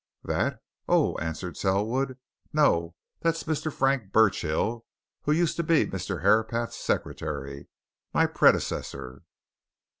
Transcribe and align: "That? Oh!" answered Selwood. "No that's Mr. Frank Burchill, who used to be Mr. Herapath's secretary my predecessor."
"That? 0.23 0.57
Oh!" 0.87 1.15
answered 1.19 1.57
Selwood. 1.57 2.17
"No 2.51 2.95
that's 3.19 3.43
Mr. 3.43 3.71
Frank 3.71 4.11
Burchill, 4.11 4.83
who 5.25 5.31
used 5.31 5.57
to 5.57 5.63
be 5.63 5.85
Mr. 5.85 6.23
Herapath's 6.23 6.77
secretary 6.77 7.67
my 8.11 8.25
predecessor." 8.25 9.21